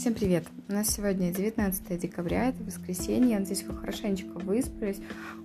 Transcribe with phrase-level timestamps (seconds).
[0.00, 0.46] Всем привет!
[0.66, 3.32] У нас сегодня 19 декабря, это воскресенье.
[3.32, 4.98] Я надеюсь, вы хорошенечко выспались.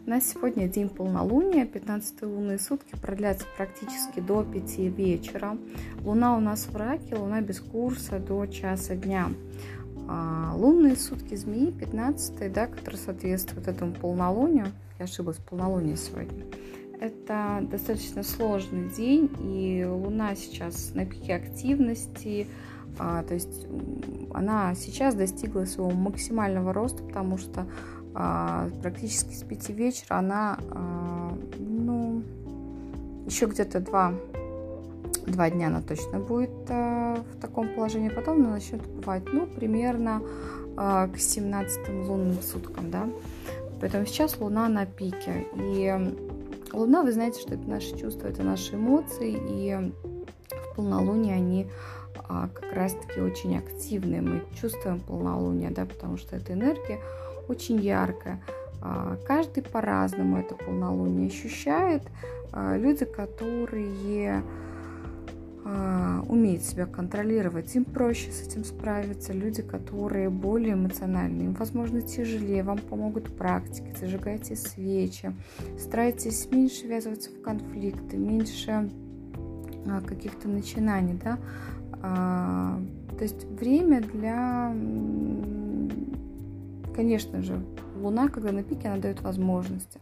[0.05, 5.57] У нас сегодня день полнолуния, 15 лунные сутки продлятся практически до 5 вечера.
[6.05, 9.29] Луна у нас в раке, луна без курса до часа дня.
[10.07, 14.67] А, лунные сутки змеи, 15 да, который соответствует этому полнолунию.
[14.99, 16.45] Я ошиблась, полнолуние сегодня.
[17.01, 22.47] Это достаточно сложный день, и Луна сейчас на пике активности,
[22.99, 23.67] а, то есть
[24.33, 27.65] она сейчас достигла своего максимального роста, потому что
[28.13, 32.23] а, практически с 5 вечера она, а, ну,
[33.25, 34.13] еще где-то два,
[35.25, 40.21] два дня она точно будет а, в таком положении, потом она начнет бывать, ну, примерно
[40.77, 43.09] а, к 17 лунным суткам, да.
[43.81, 45.47] Поэтому сейчас Луна на пике.
[45.55, 46.15] И
[46.71, 49.91] Луна, вы знаете, что это наши чувства, это наши эмоции, и
[50.49, 51.67] в полнолуние они
[52.27, 54.21] а, как раз-таки очень активные.
[54.21, 56.99] Мы чувствуем полнолуние, да, потому что эта энергия
[57.47, 58.41] очень яркая.
[58.81, 62.03] А, каждый по-разному это полнолуние ощущает.
[62.51, 64.43] А, люди, которые
[66.29, 69.33] умеют себя контролировать, им проще с этим справиться.
[69.33, 75.33] Люди, которые более эмоциональны, им, возможно, тяжелее, вам помогут практики, зажигайте свечи,
[75.79, 78.91] старайтесь меньше ввязываться в конфликты, меньше
[80.05, 81.37] каких-то начинаний, да,
[82.01, 82.79] а,
[83.17, 84.75] то есть время для,
[86.93, 87.63] конечно же,
[87.95, 89.99] Луна, когда на пике, она дает возможности.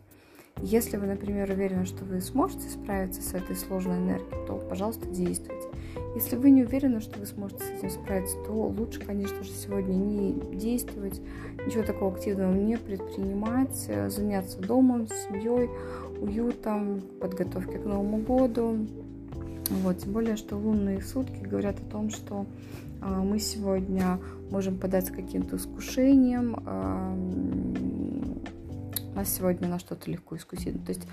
[0.61, 5.67] Если вы, например, уверены, что вы сможете справиться с этой сложной энергией, то, пожалуйста, действуйте.
[6.15, 9.93] Если вы не уверены, что вы сможете с этим справиться, то лучше, конечно же, сегодня
[9.93, 11.21] не действовать,
[11.65, 15.69] ничего такого активного не предпринимать, заняться домом, семьей,
[16.21, 18.87] уютом, подготовкой к Новому году,
[19.81, 22.45] вот, тем более, что лунные сутки говорят о том, что
[23.01, 27.15] а, мы сегодня можем податься каким-то искушением, а,
[29.15, 30.83] нас сегодня на что-то легко искусить.
[30.85, 31.07] То есть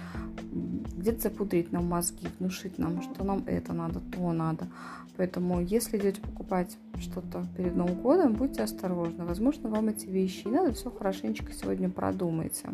[0.96, 4.68] где-то запудрить нам мозги, внушить нам, что нам это надо, то надо.
[5.16, 9.24] Поэтому, если идете покупать что-то перед Новым годом, будьте осторожны.
[9.24, 12.70] Возможно, вам эти вещи не надо, все хорошенечко сегодня продумайте.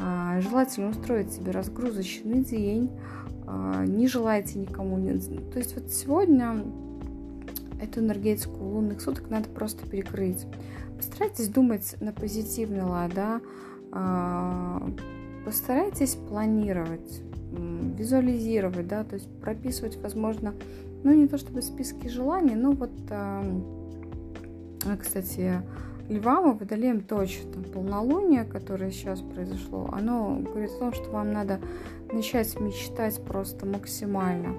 [0.00, 2.90] А, желательно устроить себе разгрузочный день,
[3.46, 4.96] а, не желайте никому.
[5.52, 6.64] То есть вот сегодня
[7.80, 10.46] эту энергетику лунных суток надо просто перекрыть.
[10.96, 13.40] Постарайтесь думать на позитивный лад, да,
[13.92, 14.88] а,
[15.44, 17.22] постарайтесь планировать,
[17.96, 20.54] визуализировать, да, то есть прописывать, возможно,
[21.02, 22.90] ну не то чтобы списки желаний, но вот,
[25.00, 25.62] кстати,
[26.08, 31.60] Львам и Водолеем точно полнолуние, которое сейчас произошло, оно говорит о том, что вам надо
[32.10, 34.54] начать мечтать просто максимально.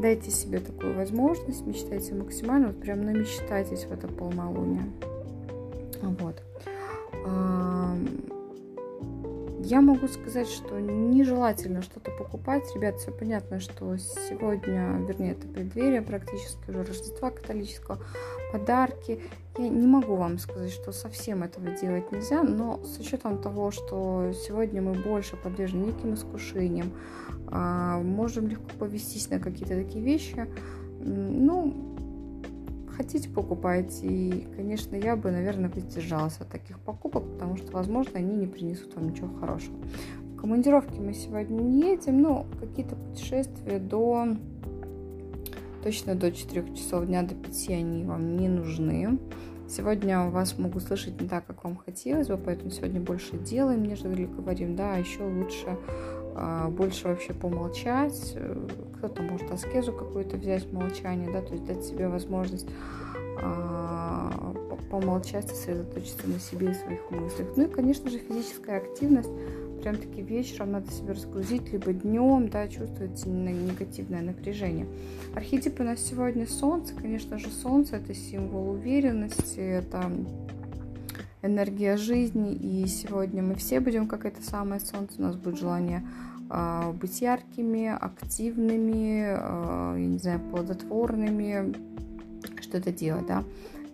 [0.00, 4.84] Дайте себе такую возможность, мечтайте максимально, вот прям намечтайтесь в это полнолуние.
[6.02, 6.42] Вот.
[9.74, 12.62] Я могу сказать, что нежелательно что-то покупать.
[12.76, 17.98] Ребят, все понятно, что сегодня, вернее, это преддверие практически уже Рождества католического,
[18.52, 19.20] подарки.
[19.58, 24.30] Я не могу вам сказать, что совсем этого делать нельзя, но с учетом того, что
[24.46, 26.92] сегодня мы больше подвержены неким искушениям,
[27.48, 30.46] а, можем легко повестись на какие-то такие вещи,
[31.00, 31.96] ну,
[32.96, 34.06] хотите, покупайте.
[34.06, 38.94] И, конечно, я бы, наверное, воздержалась от таких покупок, потому что, возможно, они не принесут
[38.94, 39.76] вам ничего хорошего.
[40.34, 44.28] В командировке мы сегодня не едем, но какие-то путешествия до
[45.82, 49.18] точно до 4 часов дня, до 5 они вам не нужны.
[49.68, 54.26] Сегодня вас могу слышать не так, как вам хотелось бы, поэтому сегодня больше делаем, нежели
[54.26, 55.76] говорим, да, а еще лучше
[56.70, 58.36] больше вообще помолчать,
[58.96, 62.66] кто-то может аскезу какую-то взять, молчание, да, то есть дать себе возможность
[63.42, 64.54] а,
[64.90, 67.48] помолчать, сосредоточиться на себе и своих мыслях.
[67.56, 69.30] Ну и, конечно же, физическая активность,
[69.82, 74.86] прям таки вечером надо себя разгрузить, либо днем, да, чувствуется негативное напряжение.
[75.34, 80.10] Архетип у нас сегодня Солнце, конечно же, Солнце это символ уверенности, это
[81.44, 86.02] энергия жизни, и сегодня мы все будем как это самое солнце, у нас будет желание
[86.50, 91.74] э, быть яркими, активными, э, я не знаю, плодотворными,
[92.60, 93.44] что-то делать, да.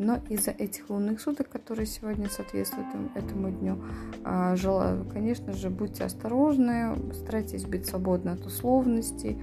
[0.01, 3.77] Но из-за этих лунных суток, которые сегодня соответствуют этому дню,
[4.25, 9.37] э, желаю, конечно же, будьте осторожны, старайтесь быть свободны от условностей,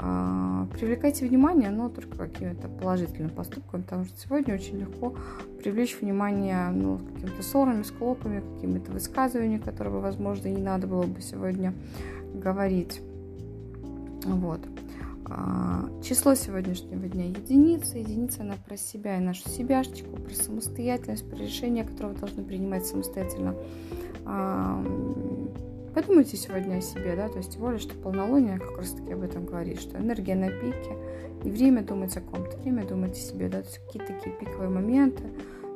[0.00, 5.14] а, привлекайте внимание, но только какими-то положительными поступками, потому что сегодня очень легко
[5.60, 11.74] привлечь внимание ну, какими-то ссорами, склопами, какими-то высказываниями, которые, возможно, не надо было бы сегодня
[12.34, 13.00] говорить.
[14.24, 14.60] Вот.
[15.34, 17.96] А, число сегодняшнего дня единица.
[17.96, 22.86] Единица она про себя и нашу себяшечку, про самостоятельность, про решения, которые вы должны принимать
[22.86, 23.54] самостоятельно.
[24.26, 24.84] А,
[25.94, 29.22] подумайте сегодня о себе, да, то есть тем более, что полнолуние как раз таки об
[29.22, 30.96] этом говорит, что энергия на пике,
[31.44, 34.68] не время думать о ком-то, время думать о себе, да, то есть какие-то такие пиковые
[34.68, 35.22] моменты,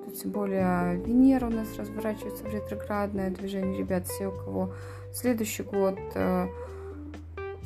[0.04, 4.74] тут тем более Венера у нас разворачивается в ретроградное движение, ребят, все, у кого
[5.12, 6.46] следующий год э,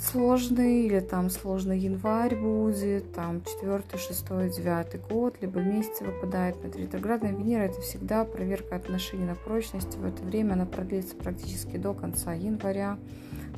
[0.01, 6.69] сложный, или там сложный январь будет, там четвертый, шестой, девятый год, либо месяцы выпадает на
[6.77, 11.93] ретроградная Венера, это всегда проверка отношений на прочность, в это время она продлится практически до
[11.93, 12.99] конца января,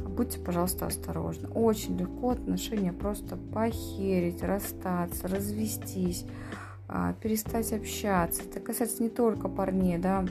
[0.09, 1.49] будьте, пожалуйста, осторожны.
[1.49, 6.25] Очень легко отношения просто похерить, расстаться, развестись,
[6.89, 8.43] а, перестать общаться.
[8.43, 10.25] Это касается не только парней, да,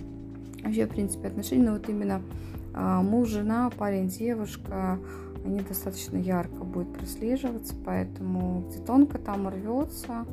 [0.64, 5.00] вообще, в принципе, отношений, но вот именно а, муж, жена, парень, девушка,
[5.44, 10.26] они достаточно ярко будут прослеживаться, поэтому где тонко там рвется.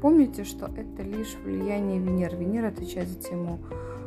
[0.00, 2.36] Помните, что это лишь влияние Венеры.
[2.36, 3.58] Венера отвечает за тему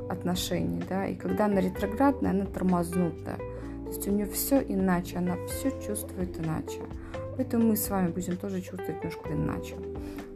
[0.10, 3.38] отношений, да, и когда она ретроградная, она тормознутая.
[3.38, 6.80] То есть у нее все иначе, она все чувствует иначе.
[7.36, 9.76] Поэтому мы с вами будем тоже чувствовать немножко иначе.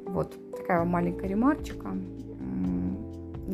[0.05, 1.95] Вот такая маленькая ремарчика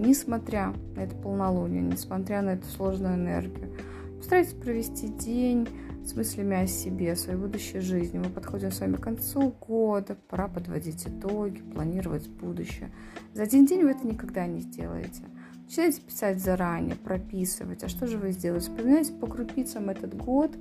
[0.02, 3.70] несмотря на это полнолуние, несмотря на эту сложную энергию.
[4.18, 5.68] Постарайтесь провести день
[6.06, 8.18] с мыслями о себе, о своей будущей жизни.
[8.18, 12.92] Мы подходим с вами к концу года, пора подводить итоги, планировать будущее.
[13.34, 15.24] За один день вы это никогда не сделаете.
[15.64, 17.84] Начинайте писать заранее, прописывать.
[17.84, 18.70] А что же вы сделаете?
[18.70, 20.52] Вспоминайте по крупицам этот год.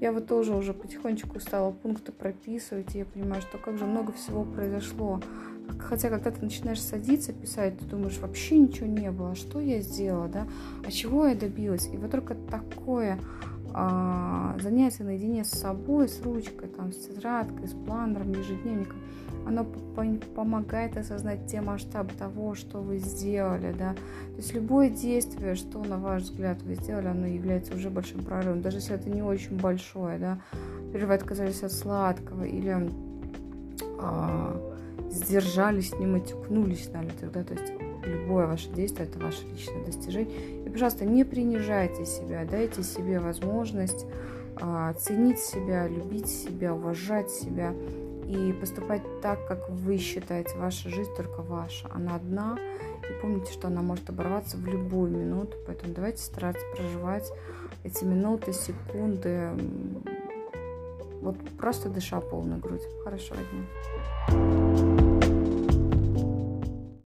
[0.00, 4.12] Я вот тоже уже потихонечку стала пункты прописывать, и я понимаю, что как же много
[4.12, 5.20] всего произошло
[5.78, 10.28] Хотя, когда ты начинаешь садиться, писать, ты думаешь, вообще ничего не было, что я сделала,
[10.28, 10.46] да,
[10.86, 11.88] а чего я добилась.
[11.92, 13.18] И вот только такое
[13.72, 18.98] а, занятие наедине с собой, с ручкой, там, с тетрадкой, с планером, ежедневником,
[19.46, 19.64] оно
[20.34, 23.92] помогает осознать те масштабы того, что вы сделали, да.
[23.94, 28.62] То есть любое действие, что, на ваш взгляд, вы сделали, оно является уже большим прорывом,
[28.62, 30.38] даже если это не очень большое, да.
[30.94, 32.90] Или вы отказались от сладкого, или
[33.98, 34.73] а,
[35.14, 37.42] сдержались, не матюкнулись нами тогда.
[37.44, 37.72] То есть
[38.04, 40.64] любое ваше действие– это ваше личное достижение.
[40.66, 44.06] И, пожалуйста, не принижайте себя, дайте себе возможность
[44.56, 47.72] а, ценить себя, любить себя, уважать себя
[48.28, 50.56] и поступать так, как вы считаете.
[50.56, 52.58] Ваша жизнь только ваша, она одна.
[53.02, 55.56] И помните, что она может оборваться в любую минуту.
[55.66, 57.30] Поэтому давайте стараться проживать
[57.82, 59.50] эти минуты, секунды,
[61.20, 62.82] вот просто дыша полной грудь.
[63.02, 64.63] Хорошего дня.